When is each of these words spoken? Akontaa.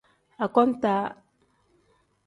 Akontaa. 0.45 1.05